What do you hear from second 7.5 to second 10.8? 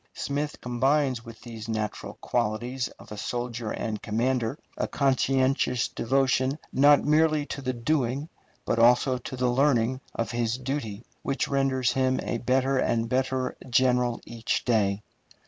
the doing but also to the learning of his